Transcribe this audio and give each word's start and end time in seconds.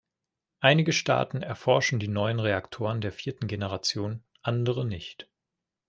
Einige 0.61 0.93
Staaten 0.93 1.43
erforschen 1.43 1.99
die 1.99 2.07
neuen 2.07 2.39
Reaktoren 2.39 3.01
der 3.01 3.11
vierten 3.11 3.45
Generation, 3.47 4.23
andere 4.41 4.83
nicht. 4.83 5.29